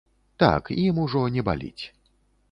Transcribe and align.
Так, 0.43 0.71
ім 0.83 1.01
ужо 1.03 1.21
не 1.35 1.43
баліць. 1.49 1.85